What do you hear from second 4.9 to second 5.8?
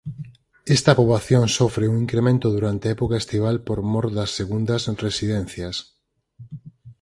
residencias.